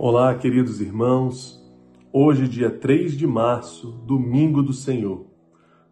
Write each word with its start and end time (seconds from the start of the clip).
Olá, 0.00 0.32
queridos 0.32 0.80
irmãos. 0.80 1.60
Hoje, 2.12 2.46
dia 2.46 2.70
3 2.70 3.18
de 3.18 3.26
março, 3.26 3.90
domingo 4.06 4.62
do 4.62 4.72
Senhor. 4.72 5.26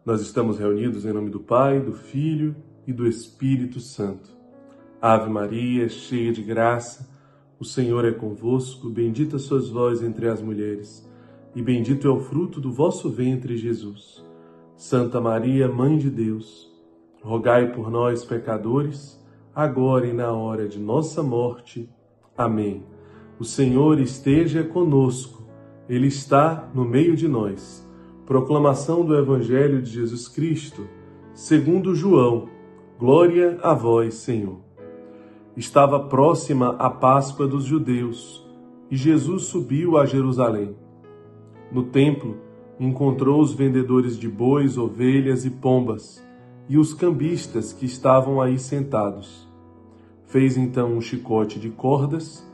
Nós 0.04 0.20
estamos 0.20 0.60
reunidos 0.60 1.04
em 1.04 1.12
nome 1.12 1.28
do 1.28 1.40
Pai, 1.40 1.80
do 1.80 1.92
Filho 1.92 2.54
e 2.86 2.92
do 2.92 3.04
Espírito 3.04 3.80
Santo. 3.80 4.30
Ave 5.02 5.28
Maria, 5.28 5.88
cheia 5.88 6.32
de 6.32 6.40
graça, 6.40 7.10
o 7.58 7.64
Senhor 7.64 8.04
é 8.04 8.12
convosco, 8.12 8.88
bendita 8.88 9.40
sois 9.40 9.68
vós 9.68 10.00
entre 10.00 10.28
as 10.28 10.40
mulheres, 10.40 11.04
e 11.52 11.60
bendito 11.60 12.06
é 12.06 12.10
o 12.10 12.20
fruto 12.20 12.60
do 12.60 12.70
vosso 12.70 13.10
ventre, 13.10 13.56
Jesus. 13.56 14.24
Santa 14.76 15.20
Maria, 15.20 15.66
Mãe 15.66 15.98
de 15.98 16.10
Deus, 16.10 16.72
rogai 17.20 17.72
por 17.72 17.90
nós, 17.90 18.24
pecadores, 18.24 19.20
agora 19.52 20.06
e 20.06 20.12
na 20.12 20.30
hora 20.30 20.68
de 20.68 20.78
nossa 20.78 21.24
morte. 21.24 21.90
Amém. 22.38 22.95
O 23.38 23.44
Senhor 23.44 24.00
esteja 24.00 24.64
conosco, 24.64 25.42
Ele 25.86 26.06
está 26.06 26.70
no 26.72 26.86
meio 26.86 27.14
de 27.14 27.28
nós. 27.28 27.86
Proclamação 28.24 29.04
do 29.04 29.14
Evangelho 29.14 29.82
de 29.82 29.90
Jesus 29.90 30.26
Cristo, 30.26 30.86
segundo 31.34 31.94
João. 31.94 32.48
Glória 32.98 33.58
a 33.62 33.74
vós, 33.74 34.14
Senhor. 34.14 34.58
Estava 35.54 36.00
próxima 36.00 36.76
a 36.78 36.88
Páscoa 36.88 37.46
dos 37.46 37.64
judeus 37.64 38.42
e 38.90 38.96
Jesus 38.96 39.44
subiu 39.44 39.98
a 39.98 40.06
Jerusalém. 40.06 40.74
No 41.70 41.82
templo, 41.82 42.38
encontrou 42.80 43.42
os 43.42 43.52
vendedores 43.52 44.18
de 44.18 44.30
bois, 44.30 44.78
ovelhas 44.78 45.44
e 45.44 45.50
pombas 45.50 46.26
e 46.70 46.78
os 46.78 46.94
cambistas 46.94 47.70
que 47.70 47.84
estavam 47.84 48.40
aí 48.40 48.58
sentados. 48.58 49.46
Fez 50.24 50.56
então 50.56 50.94
um 50.94 51.02
chicote 51.02 51.60
de 51.60 51.68
cordas 51.68 52.46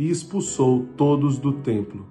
e 0.00 0.10
expulsou 0.10 0.86
todos 0.96 1.38
do 1.38 1.52
templo. 1.52 2.06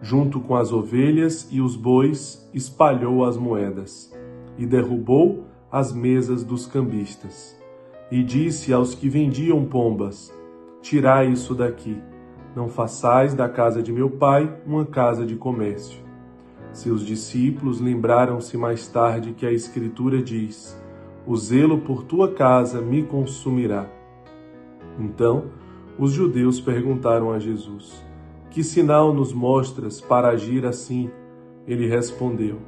Junto 0.00 0.40
com 0.40 0.56
as 0.56 0.72
ovelhas 0.72 1.46
e 1.50 1.60
os 1.60 1.76
bois, 1.76 2.48
espalhou 2.54 3.22
as 3.22 3.36
moedas 3.36 4.10
e 4.56 4.64
derrubou 4.64 5.44
as 5.70 5.92
mesas 5.92 6.42
dos 6.42 6.66
cambistas. 6.66 7.54
E 8.10 8.22
disse 8.22 8.72
aos 8.72 8.94
que 8.94 9.10
vendiam 9.10 9.62
pombas: 9.66 10.34
Tirai 10.80 11.32
isso 11.32 11.54
daqui, 11.54 12.00
não 12.56 12.66
façais 12.66 13.34
da 13.34 13.46
casa 13.46 13.82
de 13.82 13.92
meu 13.92 14.08
pai 14.08 14.50
uma 14.66 14.86
casa 14.86 15.26
de 15.26 15.36
comércio. 15.36 16.02
Seus 16.72 17.04
discípulos 17.04 17.78
lembraram-se 17.78 18.56
mais 18.56 18.88
tarde 18.88 19.34
que 19.34 19.44
a 19.44 19.52
Escritura 19.52 20.22
diz: 20.22 20.82
O 21.26 21.36
zelo 21.36 21.76
por 21.76 22.04
tua 22.04 22.32
casa 22.32 22.80
me 22.80 23.02
consumirá. 23.02 23.86
Então, 24.98 25.50
os 25.98 26.12
judeus 26.12 26.60
perguntaram 26.60 27.32
a 27.32 27.38
Jesus: 27.38 28.04
Que 28.50 28.62
sinal 28.62 29.12
nos 29.12 29.32
mostras 29.32 30.00
para 30.00 30.28
agir 30.28 30.66
assim? 30.66 31.10
Ele 31.66 31.86
respondeu: 31.86 32.58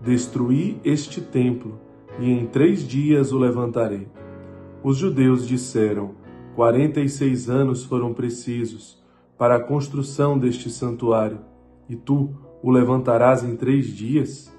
Destruí 0.00 0.80
este 0.84 1.20
templo 1.20 1.78
e 2.18 2.30
em 2.30 2.46
três 2.46 2.86
dias 2.86 3.32
o 3.32 3.38
levantarei. 3.38 4.08
Os 4.82 4.96
judeus 4.96 5.46
disseram: 5.46 6.12
Quarenta 6.54 7.00
e 7.00 7.08
seis 7.08 7.50
anos 7.50 7.84
foram 7.84 8.14
precisos 8.14 9.02
para 9.36 9.56
a 9.56 9.62
construção 9.62 10.38
deste 10.38 10.70
santuário, 10.70 11.40
e 11.88 11.94
tu 11.94 12.30
o 12.62 12.70
levantarás 12.70 13.44
em 13.44 13.54
três 13.56 13.88
dias? 13.88 14.54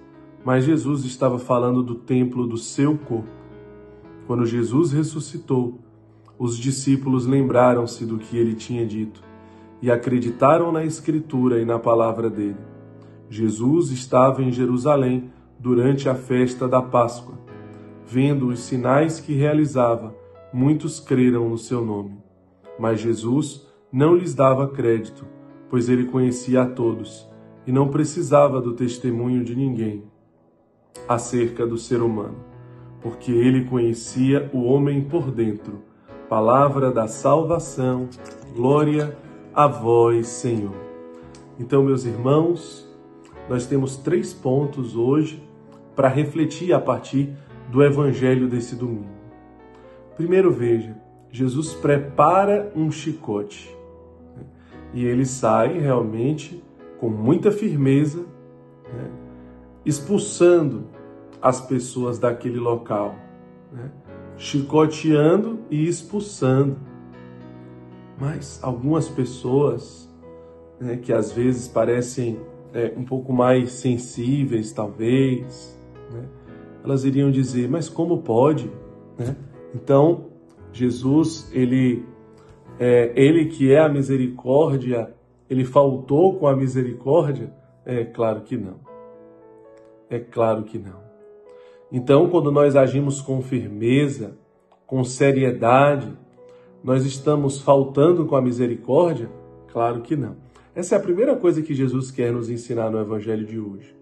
Mas 0.45 0.65
Jesus 0.65 1.03
estava 1.03 1.39
falando 1.39 1.81
do 1.81 1.95
templo 1.95 2.45
do 2.45 2.57
seu 2.57 2.97
corpo. 2.97 3.27
Quando 4.27 4.45
Jesus 4.45 4.91
ressuscitou, 4.91 5.79
os 6.39 6.57
discípulos 6.57 7.25
lembraram-se 7.25 8.05
do 8.05 8.17
que 8.17 8.37
ele 8.37 8.53
tinha 8.53 8.85
dito 8.85 9.23
e 9.81 9.89
acreditaram 9.89 10.71
na 10.71 10.83
Escritura 10.83 11.59
e 11.59 11.65
na 11.65 11.79
palavra 11.79 12.29
dele. 12.29 12.57
Jesus 13.29 13.91
estava 13.91 14.43
em 14.43 14.51
Jerusalém 14.51 15.31
durante 15.59 16.07
a 16.07 16.15
festa 16.15 16.67
da 16.67 16.81
Páscoa. 16.81 17.37
Vendo 18.05 18.47
os 18.47 18.59
sinais 18.61 19.19
que 19.19 19.33
realizava, 19.33 20.15
muitos 20.53 20.99
creram 20.99 21.49
no 21.49 21.57
seu 21.57 21.83
nome. 21.83 22.17
Mas 22.79 23.01
Jesus 23.01 23.67
não 23.91 24.15
lhes 24.15 24.33
dava 24.33 24.67
crédito, 24.67 25.25
pois 25.69 25.89
ele 25.89 26.05
conhecia 26.05 26.61
a 26.61 26.65
todos 26.65 27.27
e 27.65 27.71
não 27.71 27.89
precisava 27.89 28.61
do 28.61 28.73
testemunho 28.73 29.43
de 29.43 29.55
ninguém 29.55 30.03
acerca 31.07 31.65
do 31.67 31.77
ser 31.77 32.01
humano, 32.01 32.37
porque 33.01 33.31
ele 33.31 33.65
conhecia 33.65 34.49
o 34.53 34.63
homem 34.63 35.01
por 35.01 35.31
dentro 35.31 35.83
palavra 36.29 36.91
da 36.91 37.07
salvação. 37.07 38.09
Glória 38.53 39.17
a 39.53 39.67
vós, 39.67 40.27
Senhor. 40.27 40.75
Então, 41.59 41.83
meus 41.83 42.05
irmãos, 42.05 42.87
nós 43.49 43.65
temos 43.65 43.97
três 43.97 44.33
pontos 44.33 44.95
hoje 44.95 45.41
para 45.95 46.07
refletir 46.07 46.73
a 46.73 46.79
partir 46.79 47.33
do 47.69 47.83
evangelho 47.83 48.47
desse 48.47 48.75
domingo. 48.75 49.17
Primeiro, 50.15 50.51
veja, 50.51 50.95
Jesus 51.31 51.73
prepara 51.73 52.71
um 52.75 52.91
chicote 52.91 53.75
né? 54.35 54.43
e 54.93 55.05
ele 55.05 55.25
sai 55.25 55.79
realmente 55.79 56.63
com 56.99 57.09
muita 57.09 57.51
firmeza, 57.51 58.25
né? 58.93 59.09
expulsando 59.85 60.85
as 61.41 61.61
pessoas 61.61 62.19
daquele 62.19 62.59
local. 62.59 63.15
Né? 63.71 63.89
Chicoteando 64.37 65.59
e 65.69 65.87
expulsando. 65.87 66.77
Mas 68.19 68.59
algumas 68.63 69.07
pessoas, 69.07 70.09
né, 70.79 70.97
que 70.97 71.13
às 71.13 71.31
vezes 71.31 71.67
parecem 71.67 72.39
é, 72.73 72.93
um 72.97 73.03
pouco 73.03 73.31
mais 73.31 73.71
sensíveis, 73.71 74.71
talvez, 74.71 75.79
né, 76.11 76.25
elas 76.83 77.03
iriam 77.03 77.29
dizer: 77.29 77.69
mas 77.69 77.89
como 77.89 78.21
pode? 78.21 78.71
Né? 79.17 79.35
Então, 79.75 80.27
Jesus, 80.71 81.49
ele, 81.51 82.05
é, 82.79 83.11
ele 83.15 83.45
que 83.45 83.71
é 83.71 83.79
a 83.79 83.89
misericórdia, 83.89 85.13
ele 85.49 85.65
faltou 85.65 86.37
com 86.37 86.47
a 86.47 86.55
misericórdia? 86.55 87.53
É 87.85 88.03
claro 88.03 88.41
que 88.41 88.57
não. 88.57 88.79
É 90.09 90.19
claro 90.19 90.63
que 90.63 90.77
não. 90.77 91.06
Então, 91.91 92.29
quando 92.29 92.51
nós 92.51 92.75
agimos 92.75 93.21
com 93.21 93.41
firmeza, 93.41 94.37
com 94.85 95.03
seriedade, 95.03 96.11
nós 96.83 97.05
estamos 97.05 97.61
faltando 97.61 98.25
com 98.25 98.35
a 98.35 98.41
misericórdia? 98.41 99.29
Claro 99.71 100.01
que 100.01 100.15
não. 100.15 100.35
Essa 100.75 100.95
é 100.95 100.97
a 100.97 101.01
primeira 101.01 101.35
coisa 101.35 101.61
que 101.61 101.73
Jesus 101.73 102.11
quer 102.11 102.31
nos 102.31 102.49
ensinar 102.49 102.89
no 102.89 102.99
Evangelho 102.99 103.45
de 103.45 103.59
hoje. 103.59 103.95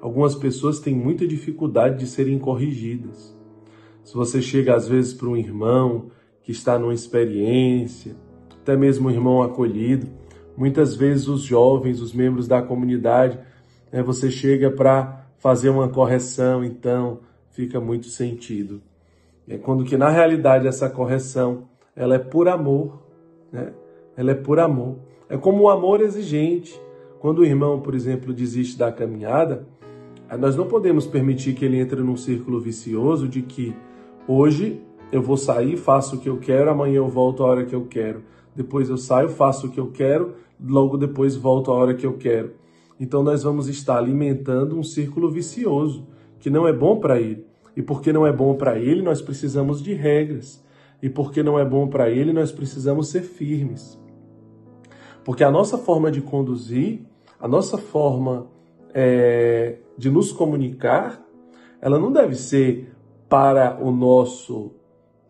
Algumas 0.00 0.34
pessoas 0.34 0.80
têm 0.80 0.94
muita 0.94 1.26
dificuldade 1.26 1.98
de 1.98 2.06
serem 2.06 2.38
corrigidas. 2.38 3.36
Se 4.02 4.14
você 4.14 4.40
chega 4.40 4.74
às 4.74 4.88
vezes 4.88 5.12
para 5.12 5.28
um 5.28 5.36
irmão 5.36 6.10
que 6.42 6.52
está 6.52 6.78
numa 6.78 6.94
experiência, 6.94 8.16
até 8.60 8.76
mesmo 8.76 9.08
um 9.08 9.10
irmão 9.10 9.42
acolhido, 9.42 10.08
muitas 10.56 10.94
vezes 10.94 11.28
os 11.28 11.42
jovens, 11.42 12.00
os 12.00 12.12
membros 12.12 12.48
da 12.48 12.62
comunidade, 12.62 13.38
né, 13.92 14.02
você 14.02 14.30
chega 14.30 14.70
para 14.70 15.25
fazer 15.38 15.68
uma 15.68 15.88
correção, 15.88 16.64
então 16.64 17.20
fica 17.50 17.80
muito 17.80 18.06
sentido. 18.06 18.80
É 19.48 19.56
quando 19.56 19.84
que 19.84 19.96
na 19.96 20.08
realidade 20.08 20.66
essa 20.66 20.90
correção 20.90 21.68
ela 21.94 22.16
é 22.16 22.18
por 22.18 22.48
amor, 22.48 23.02
né? 23.52 23.72
Ela 24.16 24.32
é 24.32 24.34
por 24.34 24.58
amor. 24.58 24.96
É 25.28 25.36
como 25.36 25.64
o 25.64 25.68
amor 25.68 26.00
exigente. 26.00 26.80
Quando 27.18 27.38
o 27.40 27.44
irmão, 27.44 27.80
por 27.80 27.94
exemplo, 27.94 28.32
desiste 28.32 28.78
da 28.78 28.92
caminhada, 28.92 29.66
nós 30.38 30.56
não 30.56 30.66
podemos 30.66 31.06
permitir 31.06 31.54
que 31.54 31.64
ele 31.64 31.78
entre 31.78 32.00
num 32.02 32.16
círculo 32.16 32.60
vicioso 32.60 33.28
de 33.28 33.42
que 33.42 33.74
hoje 34.26 34.80
eu 35.12 35.22
vou 35.22 35.36
sair, 35.36 35.76
faço 35.76 36.16
o 36.16 36.18
que 36.18 36.28
eu 36.28 36.38
quero, 36.38 36.70
amanhã 36.70 36.96
eu 36.96 37.08
volto 37.08 37.42
a 37.42 37.46
hora 37.46 37.64
que 37.64 37.74
eu 37.74 37.86
quero. 37.86 38.22
Depois 38.54 38.88
eu 38.88 38.96
saio, 38.96 39.28
faço 39.28 39.66
o 39.68 39.70
que 39.70 39.78
eu 39.78 39.90
quero, 39.90 40.34
logo 40.60 40.96
depois 40.96 41.36
volto 41.36 41.70
a 41.70 41.74
hora 41.74 41.94
que 41.94 42.06
eu 42.06 42.14
quero. 42.14 42.52
Então 42.98 43.22
nós 43.22 43.42
vamos 43.42 43.68
estar 43.68 43.98
alimentando 43.98 44.78
um 44.78 44.82
círculo 44.82 45.30
vicioso 45.30 46.06
que 46.38 46.50
não 46.50 46.66
é 46.66 46.72
bom 46.72 46.98
para 46.98 47.20
ele. 47.20 47.46
E 47.76 47.82
porque 47.82 48.12
não 48.12 48.26
é 48.26 48.32
bom 48.32 48.54
para 48.54 48.78
ele, 48.78 49.02
nós 49.02 49.20
precisamos 49.20 49.82
de 49.82 49.92
regras. 49.92 50.64
E 51.02 51.10
porque 51.10 51.42
não 51.42 51.58
é 51.58 51.64
bom 51.64 51.88
para 51.88 52.08
ele, 52.10 52.32
nós 52.32 52.50
precisamos 52.50 53.08
ser 53.08 53.22
firmes. 53.22 54.00
Porque 55.22 55.44
a 55.44 55.50
nossa 55.50 55.76
forma 55.76 56.10
de 56.10 56.22
conduzir, 56.22 57.00
a 57.38 57.46
nossa 57.46 57.76
forma 57.76 58.46
é, 58.94 59.76
de 59.98 60.10
nos 60.10 60.32
comunicar, 60.32 61.22
ela 61.80 61.98
não 61.98 62.10
deve 62.10 62.34
ser 62.34 62.94
para 63.28 63.76
o 63.82 63.90
nosso, 63.90 64.72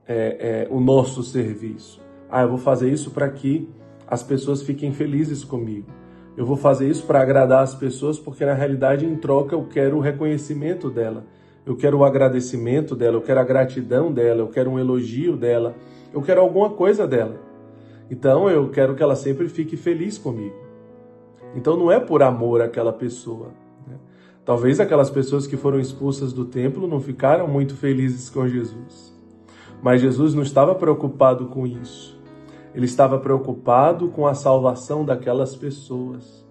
é, 0.07 0.69
é, 0.69 0.69
o 0.71 0.79
nosso 0.79 1.23
serviço. 1.23 2.01
Ah, 2.31 2.43
eu 2.43 2.49
vou 2.49 2.59
fazer 2.59 2.93
isso 2.93 3.11
para 3.11 3.29
que 3.29 3.69
as 4.07 4.23
pessoas 4.23 4.63
fiquem 4.63 4.93
felizes 4.93 5.43
comigo. 5.43 5.89
Eu 6.37 6.45
vou 6.45 6.57
fazer 6.57 6.89
isso 6.89 7.07
para 7.07 7.21
agradar 7.21 7.63
as 7.63 7.75
pessoas, 7.75 8.19
porque 8.19 8.45
na 8.45 8.53
realidade, 8.53 9.07
em 9.07 9.17
troca, 9.17 9.55
eu 9.55 9.65
quero 9.65 9.97
o 9.97 10.01
reconhecimento 10.01 10.91
dela, 10.91 11.25
eu 11.65 11.75
quero 11.75 11.99
o 11.99 12.05
agradecimento 12.05 12.95
dela, 12.95 13.17
eu 13.17 13.23
quero 13.23 13.41
a 13.41 13.45
gratidão 13.45 14.13
dela, 14.13 14.41
eu 14.41 14.49
quero 14.49 14.71
um 14.71 14.79
elogio 14.79 15.37
dela, 15.37 15.75
eu 16.13 16.21
quero 16.21 16.41
alguma 16.41 16.71
coisa 16.71 17.07
dela. 17.07 17.41
Então 18.11 18.49
eu 18.49 18.69
quero 18.69 18.95
que 18.95 19.03
ela 19.03 19.17
sempre 19.17 19.49
fique 19.49 19.77
feliz 19.77 20.19
comigo. 20.19 20.55
Então 21.55 21.77
não 21.77 21.91
é 21.91 21.99
por 21.99 22.23
amor 22.23 22.61
àquela 22.61 22.93
pessoa. 22.93 23.49
Né? 23.87 23.97
Talvez 24.45 24.79
aquelas 24.79 25.11
pessoas 25.11 25.47
que 25.47 25.57
foram 25.57 25.81
expulsas 25.81 26.33
do 26.33 26.45
templo 26.45 26.87
não 26.87 27.01
ficaram 27.01 27.49
muito 27.49 27.75
felizes 27.75 28.29
com 28.29 28.47
Jesus. 28.47 29.15
Mas 29.83 30.01
Jesus 30.01 30.35
não 30.35 30.43
estava 30.43 30.75
preocupado 30.75 31.47
com 31.47 31.67
isso. 31.67 32.16
Ele 32.77 32.85
estava 32.85 33.19
preocupado 33.19 34.09
com 34.09 34.27
a 34.27 34.35
salvação 34.35 35.03
daquelas 35.03 35.57
pessoas. 35.57 36.45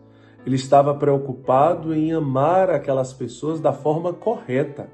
Ele 0.44 0.56
estava 0.56 0.92
preocupado 0.96 1.94
em 1.94 2.14
amar 2.14 2.72
aquelas 2.72 3.14
pessoas 3.14 3.62
da 3.62 3.72
forma 3.72 4.12
correta. 4.12 4.90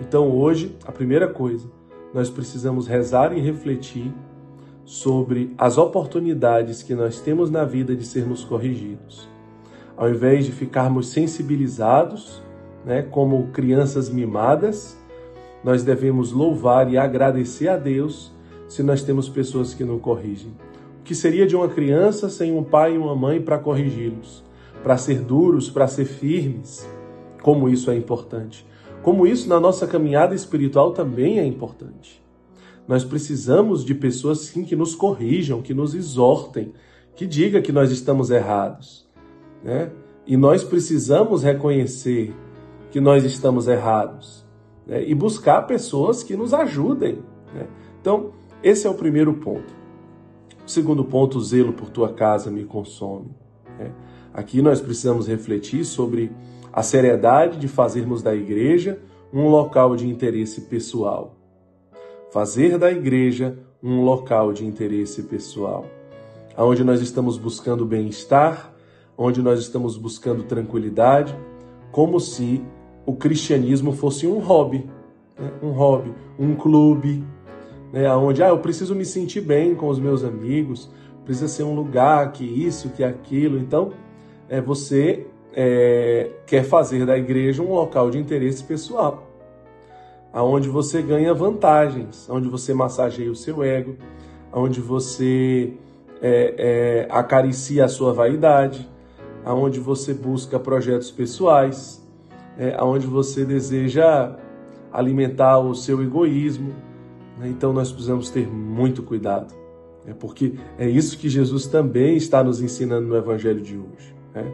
Então 0.00 0.30
hoje, 0.30 0.76
a 0.86 0.92
primeira 0.92 1.26
coisa, 1.26 1.68
nós 2.14 2.30
precisamos 2.30 2.86
rezar 2.86 3.36
e 3.36 3.40
refletir 3.40 4.14
sobre 4.84 5.52
as 5.58 5.76
oportunidades 5.76 6.84
que 6.84 6.94
nós 6.94 7.18
temos 7.18 7.50
na 7.50 7.64
vida 7.64 7.96
de 7.96 8.06
sermos 8.06 8.44
corrigidos. 8.44 9.28
Ao 9.96 10.08
invés 10.08 10.46
de 10.46 10.52
ficarmos 10.52 11.08
sensibilizados, 11.08 12.40
né, 12.84 13.02
como 13.02 13.48
crianças 13.48 14.08
mimadas, 14.08 14.96
nós 15.64 15.82
devemos 15.82 16.30
louvar 16.30 16.88
e 16.92 16.96
agradecer 16.96 17.66
a 17.66 17.76
Deus 17.76 18.32
se 18.68 18.82
nós 18.82 19.02
temos 19.02 19.28
pessoas 19.28 19.74
que 19.74 19.84
não 19.84 19.98
corrigem. 19.98 20.52
O 21.00 21.04
que 21.04 21.14
seria 21.14 21.46
de 21.46 21.54
uma 21.54 21.68
criança 21.68 22.28
sem 22.28 22.52
um 22.52 22.64
pai 22.64 22.94
e 22.94 22.98
uma 22.98 23.14
mãe 23.14 23.40
para 23.40 23.58
corrigi-los, 23.58 24.42
para 24.82 24.96
ser 24.96 25.20
duros, 25.20 25.68
para 25.68 25.86
ser 25.86 26.04
firmes? 26.04 26.88
Como 27.42 27.68
isso 27.68 27.90
é 27.90 27.96
importante. 27.96 28.66
Como 29.02 29.26
isso 29.26 29.48
na 29.48 29.60
nossa 29.60 29.86
caminhada 29.86 30.34
espiritual 30.34 30.92
também 30.92 31.38
é 31.38 31.44
importante. 31.44 32.24
Nós 32.88 33.04
precisamos 33.04 33.84
de 33.84 33.94
pessoas 33.94 34.40
sim 34.40 34.64
que 34.64 34.76
nos 34.76 34.94
corrijam, 34.94 35.62
que 35.62 35.74
nos 35.74 35.94
exortem, 35.94 36.72
que 37.14 37.26
digam 37.26 37.62
que 37.62 37.72
nós 37.72 37.90
estamos 37.90 38.30
errados. 38.30 39.06
Né? 39.62 39.90
E 40.26 40.36
nós 40.36 40.64
precisamos 40.64 41.42
reconhecer 41.42 42.34
que 42.90 43.00
nós 43.00 43.24
estamos 43.24 43.68
errados 43.68 44.44
né? 44.86 45.04
e 45.06 45.14
buscar 45.14 45.62
pessoas 45.62 46.22
que 46.22 46.36
nos 46.36 46.52
ajudem. 46.54 47.18
Né? 47.54 47.66
Então, 48.00 48.32
esse 48.64 48.86
é 48.86 48.90
o 48.90 48.94
primeiro 48.94 49.34
ponto. 49.34 49.72
O 50.66 50.68
segundo 50.68 51.04
ponto, 51.04 51.38
o 51.38 51.40
zelo 51.40 51.72
por 51.72 51.90
tua 51.90 52.12
casa 52.12 52.50
me 52.50 52.64
consome. 52.64 53.30
Né? 53.78 53.92
Aqui 54.32 54.60
nós 54.60 54.80
precisamos 54.80 55.28
refletir 55.28 55.84
sobre 55.84 56.32
a 56.72 56.82
seriedade 56.82 57.58
de 57.58 57.68
fazermos 57.68 58.22
da 58.22 58.34
igreja 58.34 58.98
um 59.32 59.48
local 59.48 59.94
de 59.94 60.08
interesse 60.08 60.62
pessoal 60.62 61.36
fazer 62.34 62.76
da 62.78 62.90
igreja 62.90 63.56
um 63.80 64.02
local 64.02 64.52
de 64.52 64.66
interesse 64.66 65.22
pessoal, 65.22 65.86
onde 66.58 66.82
nós 66.82 67.00
estamos 67.00 67.38
buscando 67.38 67.86
bem-estar, 67.86 68.74
onde 69.16 69.40
nós 69.40 69.60
estamos 69.60 69.96
buscando 69.96 70.42
tranquilidade, 70.42 71.32
como 71.92 72.18
se 72.18 72.60
o 73.06 73.14
cristianismo 73.14 73.92
fosse 73.92 74.26
um 74.26 74.40
hobby, 74.40 74.84
né? 75.38 75.48
um 75.62 75.70
hobby, 75.70 76.12
um 76.36 76.56
clube, 76.56 77.24
né? 77.94 78.12
onde 78.14 78.42
ah, 78.42 78.48
eu 78.48 78.58
preciso 78.58 78.94
me 78.94 79.04
sentir 79.04 79.40
bem 79.40 79.74
com 79.74 79.88
os 79.88 79.98
meus 79.98 80.24
amigos, 80.24 80.90
precisa 81.24 81.48
ser 81.48 81.62
um 81.62 81.74
lugar 81.74 82.32
que 82.32 82.44
isso, 82.44 82.90
que 82.90 83.02
aquilo. 83.02 83.58
Então, 83.58 83.92
é, 84.48 84.60
você 84.60 85.26
é, 85.54 86.30
quer 86.44 86.64
fazer 86.64 87.06
da 87.06 87.16
igreja 87.16 87.62
um 87.62 87.72
local 87.72 88.10
de 88.10 88.18
interesse 88.18 88.62
pessoal 88.64 89.30
aonde 90.34 90.68
você 90.68 91.00
ganha 91.00 91.32
vantagens, 91.32 92.28
onde 92.28 92.48
você 92.48 92.74
massageia 92.74 93.30
o 93.30 93.36
seu 93.36 93.62
ego, 93.62 93.94
onde 94.52 94.80
você 94.80 95.74
é, 96.20 96.54
é, 96.58 97.08
acaricia 97.08 97.84
a 97.84 97.88
sua 97.88 98.12
vaidade, 98.12 98.90
aonde 99.44 99.78
você 99.78 100.12
busca 100.12 100.58
projetos 100.58 101.12
pessoais, 101.12 102.04
é, 102.58 102.74
aonde 102.76 103.06
você 103.06 103.44
deseja 103.44 104.34
alimentar 104.92 105.60
o 105.60 105.72
seu 105.72 106.02
egoísmo. 106.02 106.74
Né? 107.38 107.48
Então 107.48 107.72
nós 107.72 107.90
precisamos 107.90 108.30
ter 108.30 108.46
muito 108.46 109.02
cuidado, 109.02 109.54
né? 110.04 110.14
porque 110.18 110.54
é 110.78 110.88
isso 110.88 111.18
que 111.18 111.28
Jesus 111.28 111.66
também 111.66 112.16
está 112.16 112.42
nos 112.42 112.60
ensinando 112.60 113.06
no 113.06 113.16
Evangelho 113.16 113.60
de 113.60 113.76
hoje. 113.76 114.14
Né? 114.34 114.52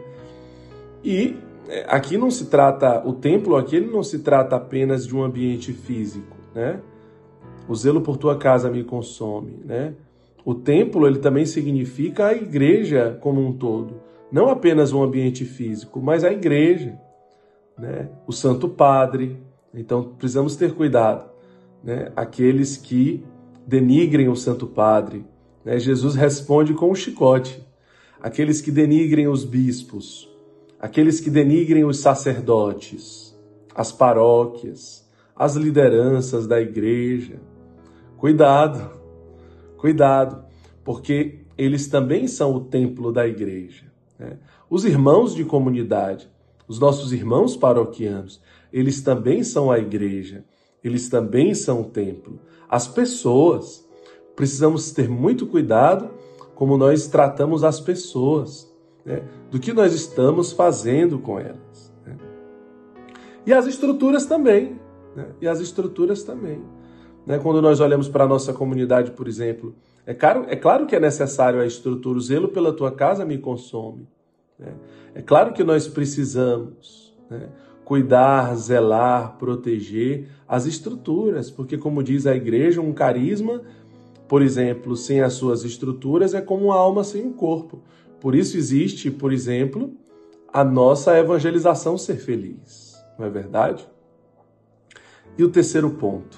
E 1.03 1.35
é, 1.71 1.85
aqui 1.87 2.17
não 2.17 2.29
se 2.29 2.47
trata, 2.47 3.01
o 3.07 3.13
templo 3.13 3.55
aqui 3.55 3.79
não 3.79 4.03
se 4.03 4.19
trata 4.19 4.57
apenas 4.57 5.07
de 5.07 5.15
um 5.15 5.23
ambiente 5.23 5.71
físico, 5.71 6.35
né? 6.53 6.81
O 7.65 7.73
zelo 7.73 8.01
por 8.01 8.17
tua 8.17 8.37
casa 8.37 8.69
me 8.69 8.83
consome, 8.83 9.57
né? 9.63 9.93
O 10.43 10.53
templo 10.53 11.07
ele 11.07 11.19
também 11.19 11.45
significa 11.45 12.27
a 12.27 12.33
igreja 12.33 13.17
como 13.21 13.39
um 13.39 13.53
todo, 13.53 14.01
não 14.29 14.49
apenas 14.49 14.91
um 14.91 15.01
ambiente 15.01 15.45
físico, 15.45 16.01
mas 16.01 16.25
a 16.25 16.31
igreja, 16.33 16.99
né? 17.77 18.09
O 18.27 18.33
Santo 18.33 18.67
Padre. 18.67 19.37
Então 19.73 20.03
precisamos 20.03 20.57
ter 20.57 20.73
cuidado, 20.73 21.30
né? 21.83 22.11
Aqueles 22.15 22.77
que 22.77 23.23
denigrem 23.65 24.29
o 24.29 24.35
Santo 24.35 24.67
Padre, 24.67 25.25
né? 25.63 25.79
Jesus 25.79 26.15
responde 26.15 26.73
com 26.73 26.91
um 26.91 26.95
chicote. 26.95 27.63
Aqueles 28.21 28.61
que 28.61 28.71
denigrem 28.71 29.27
os 29.27 29.43
bispos, 29.43 30.29
aqueles 30.79 31.19
que 31.19 31.29
denigrem 31.29 31.83
os 31.83 31.99
sacerdotes, 31.99 33.35
as 33.73 33.91
paróquias, 33.91 35.09
as 35.35 35.55
lideranças 35.55 36.45
da 36.45 36.61
igreja. 36.61 37.39
Cuidado, 38.17 38.91
cuidado, 39.77 40.45
porque 40.83 41.39
eles 41.57 41.87
também 41.87 42.27
são 42.27 42.53
o 42.53 42.61
templo 42.61 43.11
da 43.11 43.27
igreja. 43.27 43.85
Né? 44.19 44.37
Os 44.69 44.85
irmãos 44.85 45.33
de 45.33 45.43
comunidade, 45.43 46.29
os 46.67 46.79
nossos 46.79 47.11
irmãos 47.11 47.57
paroquianos, 47.57 48.39
eles 48.71 49.01
também 49.01 49.43
são 49.43 49.71
a 49.71 49.79
igreja, 49.79 50.45
eles 50.83 51.09
também 51.09 51.53
são 51.53 51.81
o 51.81 51.85
templo. 51.85 52.39
As 52.69 52.87
pessoas, 52.87 53.87
precisamos 54.35 54.91
ter 54.91 55.09
muito 55.09 55.45
cuidado 55.45 56.09
como 56.55 56.77
nós 56.77 57.07
tratamos 57.07 57.63
as 57.63 57.79
pessoas 57.79 58.71
né, 59.05 59.23
do 59.49 59.59
que 59.59 59.73
nós 59.73 59.93
estamos 59.93 60.51
fazendo 60.51 61.19
com 61.19 61.39
elas. 61.39 61.93
Né? 62.05 62.15
E 63.45 63.53
as 63.53 63.65
estruturas 63.67 64.25
também. 64.25 64.79
Né? 65.15 65.27
E 65.41 65.47
as 65.47 65.59
estruturas 65.59 66.23
também. 66.23 66.63
Né? 67.25 67.39
Quando 67.39 67.61
nós 67.61 67.79
olhamos 67.79 68.07
para 68.07 68.23
a 68.23 68.27
nossa 68.27 68.53
comunidade, 68.53 69.11
por 69.11 69.27
exemplo, 69.27 69.75
é 70.05 70.13
claro, 70.13 70.45
é 70.47 70.55
claro 70.55 70.85
que 70.85 70.95
é 70.95 70.99
necessário 70.99 71.59
a 71.59 71.65
estrutura. 71.65 72.17
O 72.17 72.21
zelo 72.21 72.49
pela 72.49 72.73
tua 72.73 72.91
casa 72.91 73.25
me 73.25 73.37
consome. 73.37 74.07
Né? 74.57 74.73
É 75.13 75.21
claro 75.21 75.53
que 75.53 75.63
nós 75.63 75.87
precisamos 75.87 77.11
né? 77.31 77.49
Cuidar, 77.85 78.55
zelar, 78.55 79.37
proteger 79.37 80.27
as 80.47 80.65
estruturas, 80.65 81.49
porque, 81.49 81.77
como 81.77 82.03
diz 82.03 82.25
a 82.25 82.35
igreja, 82.35 82.81
um 82.81 82.93
carisma, 82.93 83.61
por 84.27 84.41
exemplo, 84.41 84.95
sem 84.95 85.21
as 85.21 85.33
suas 85.33 85.63
estruturas, 85.63 86.33
é 86.33 86.41
como 86.41 86.65
uma 86.65 86.75
alma 86.75 87.03
sem 87.03 87.25
um 87.25 87.33
corpo. 87.33 87.81
Por 88.19 88.35
isso 88.35 88.55
existe, 88.55 89.09
por 89.09 89.33
exemplo, 89.33 89.93
a 90.53 90.63
nossa 90.63 91.17
evangelização 91.17 91.97
ser 91.97 92.17
feliz, 92.17 92.95
não 93.17 93.25
é 93.25 93.29
verdade? 93.29 93.87
E 95.37 95.43
o 95.43 95.49
terceiro 95.49 95.89
ponto 95.91 96.37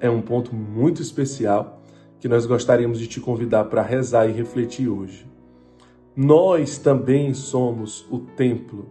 é 0.00 0.10
um 0.10 0.20
ponto 0.20 0.54
muito 0.54 1.00
especial 1.00 1.82
que 2.18 2.28
nós 2.28 2.46
gostaríamos 2.46 2.98
de 2.98 3.06
te 3.06 3.20
convidar 3.20 3.64
para 3.64 3.82
rezar 3.82 4.28
e 4.28 4.32
refletir 4.32 4.88
hoje. 4.88 5.26
Nós 6.16 6.78
também 6.78 7.34
somos 7.34 8.06
o 8.10 8.18
templo, 8.18 8.90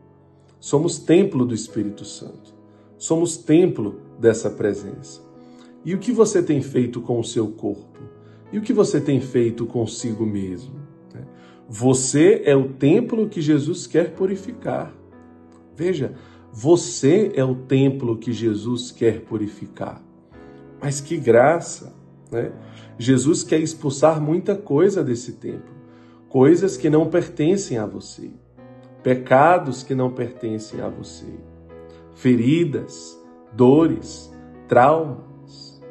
somos 0.64 0.98
templo 0.98 1.46
do 1.46 1.54
Espírito 1.54 2.06
Santo, 2.06 2.56
somos 2.98 3.36
templo 3.36 4.00
dessa 4.18 4.50
presença. 4.50 5.22
E 5.84 5.94
o 5.94 6.00
que 6.00 6.14
você 6.14 6.42
tem 6.42 6.62
feito 6.62 7.02
com 7.02 7.20
o 7.20 7.24
seu 7.24 7.50
corpo? 7.50 8.00
E 8.50 8.58
o 8.58 8.62
que 8.62 8.72
você 8.72 9.02
tem 9.02 9.20
feito 9.20 9.66
consigo 9.66 10.26
mesmo? 10.26 10.76
Você 11.68 12.44
é 12.46 12.56
o 12.56 12.70
templo 12.70 13.28
que 13.28 13.42
Jesus 13.42 13.86
quer 13.86 14.12
purificar. 14.12 14.96
Veja, 15.76 16.14
você 16.50 17.34
é 17.36 17.44
o 17.44 17.56
templo 17.56 18.18
que 18.18 18.32
Jesus 18.32 18.90
quer 18.90 19.20
purificar. 19.20 20.02
Mas 20.82 21.02
que 21.02 21.18
graça, 21.18 21.94
né? 22.32 22.54
Jesus 22.98 23.44
quer 23.44 23.60
expulsar 23.60 24.22
muita 24.22 24.56
coisa 24.56 25.04
desse 25.04 25.34
templo, 25.34 25.76
coisas 26.30 26.78
que 26.78 26.90
não 26.90 27.10
pertencem 27.10 27.78
a 27.78 27.86
você, 27.86 28.32
pecados 29.04 29.84
que 29.84 29.94
não 29.94 30.10
pertencem 30.10 30.82
a 30.82 30.90
você, 30.90 31.28
feridas, 32.16 33.20
dores, 33.52 34.34
traumas. 34.68 35.82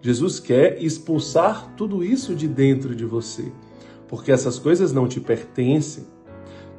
Jesus 0.00 0.40
quer 0.40 0.82
expulsar 0.82 1.74
tudo 1.76 2.02
isso 2.02 2.34
de 2.34 2.48
dentro 2.48 2.94
de 2.94 3.04
você 3.04 3.52
porque 4.12 4.30
essas 4.30 4.58
coisas 4.58 4.92
não 4.92 5.08
te 5.08 5.18
pertencem. 5.18 6.04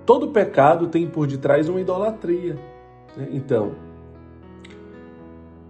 Todo 0.05 0.27
pecado 0.27 0.85
tem 0.85 1.07
por 1.07 1.25
detrás 1.25 1.67
uma 1.67 1.81
idolatria. 1.81 2.53
Né? 3.17 3.27
Então, 3.31 3.73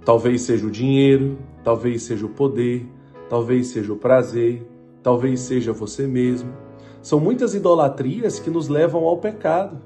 talvez 0.03 0.41
seja 0.41 0.67
o 0.67 0.69
dinheiro, 0.69 1.37
talvez 1.63 2.03
seja 2.03 2.25
o 2.25 2.29
poder, 2.29 2.85
talvez 3.29 3.67
seja 3.67 3.93
o 3.93 3.95
prazer, 3.95 4.67
talvez 5.01 5.39
seja 5.39 5.71
você 5.71 6.05
mesmo, 6.05 6.51
São 7.03 7.19
muitas 7.19 7.53
idolatrias 7.53 8.39
que 8.39 8.49
nos 8.49 8.69
levam 8.69 9.03
ao 9.03 9.17
pecado. 9.17 9.79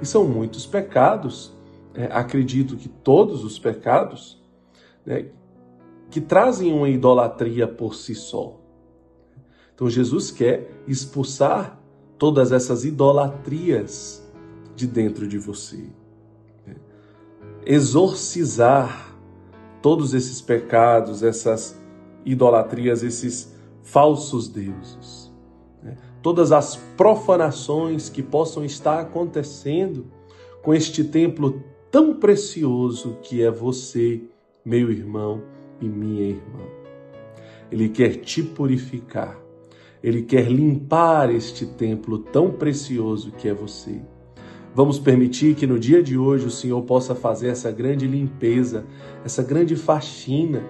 E 0.00 0.06
são 0.06 0.24
muitos 0.24 0.64
pecados, 0.64 1.52
é, 1.94 2.04
acredito 2.06 2.76
que 2.76 2.88
todos 2.88 3.44
os 3.44 3.58
pecados, 3.58 4.40
né, 5.04 5.26
que 6.10 6.20
trazem 6.20 6.72
uma 6.72 6.88
idolatria 6.88 7.66
por 7.66 7.94
si 7.96 8.14
só. 8.14 8.60
Então 9.74 9.90
Jesus 9.90 10.30
quer 10.30 10.70
expulsar 10.86 11.78
todas 12.16 12.52
essas 12.52 12.84
idolatrias 12.84 14.24
de 14.76 14.86
dentro 14.86 15.26
de 15.26 15.38
você. 15.38 15.88
Né? 16.64 16.76
Exorcizar 17.66 19.12
todos 19.82 20.14
esses 20.14 20.40
pecados, 20.40 21.22
essas 21.24 21.76
idolatrias, 22.24 23.02
esses 23.02 23.52
falsos 23.82 24.48
deuses. 24.48 25.23
Todas 26.24 26.52
as 26.52 26.76
profanações 26.96 28.08
que 28.08 28.22
possam 28.22 28.64
estar 28.64 28.98
acontecendo 28.98 30.06
com 30.62 30.72
este 30.72 31.04
templo 31.04 31.62
tão 31.90 32.14
precioso 32.14 33.18
que 33.20 33.42
é 33.42 33.50
você, 33.50 34.22
meu 34.64 34.90
irmão 34.90 35.42
e 35.82 35.84
minha 35.86 36.22
irmã. 36.22 36.62
Ele 37.70 37.90
quer 37.90 38.16
te 38.22 38.42
purificar. 38.42 39.38
Ele 40.02 40.22
quer 40.22 40.50
limpar 40.50 41.28
este 41.28 41.66
templo 41.66 42.18
tão 42.18 42.50
precioso 42.52 43.30
que 43.32 43.46
é 43.46 43.52
você. 43.52 44.00
Vamos 44.74 44.98
permitir 44.98 45.54
que 45.54 45.66
no 45.66 45.78
dia 45.78 46.02
de 46.02 46.16
hoje 46.16 46.46
o 46.46 46.50
Senhor 46.50 46.80
possa 46.84 47.14
fazer 47.14 47.48
essa 47.48 47.70
grande 47.70 48.06
limpeza, 48.06 48.86
essa 49.22 49.42
grande 49.42 49.76
faxina, 49.76 50.64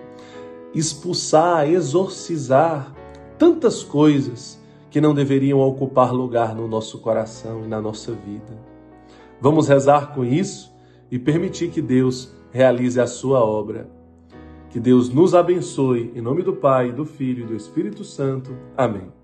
expulsar, 0.75 1.71
exorcizar 1.71 2.93
tantas 3.39 3.85
coisas 3.85 4.64
que 4.95 5.01
não 5.01 5.13
deveriam 5.13 5.59
ocupar 5.59 6.13
lugar 6.13 6.55
no 6.55 6.69
nosso 6.69 7.01
coração 7.01 7.65
e 7.65 7.67
na 7.67 7.83
nossa 7.83 8.13
vida. 8.13 8.57
Vamos 9.41 9.67
rezar 9.67 10.15
com 10.15 10.25
isso 10.25 10.73
e 11.11 11.19
permitir 11.19 11.71
que 11.71 11.83
Deus 11.83 12.33
realize 12.53 13.01
a 13.01 13.07
sua 13.09 13.45
obra. 13.45 13.91
Que 14.71 14.79
Deus 14.79 15.09
nos 15.09 15.35
abençoe, 15.35 16.13
em 16.15 16.21
nome 16.21 16.45
do 16.45 16.53
Pai, 16.53 16.93
do 16.93 17.05
Filho 17.05 17.43
e 17.43 17.47
do 17.49 17.57
Espírito 17.57 18.05
Santo. 18.05 18.57
Amém. 18.77 19.24